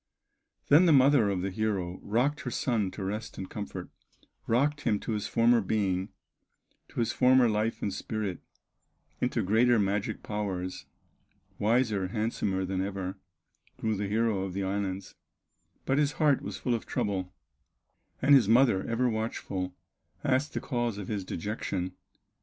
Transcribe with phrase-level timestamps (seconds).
[0.69, 3.91] Then the mother of the hero Rocked her son to rest and comfort,
[4.47, 6.09] Rocked him to his former being,
[6.87, 8.39] To his former life and spirit,
[9.19, 10.87] Into greater magic powers;
[11.59, 13.19] Wiser, handsomer than ever
[13.77, 15.13] Grew the hero of the islands;
[15.85, 17.31] But his heart was full of trouble,
[18.23, 19.75] And his mother, ever watchful,
[20.23, 21.93] Asked the cause of his dejection.